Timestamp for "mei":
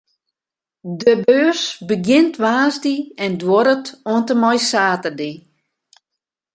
4.43-4.59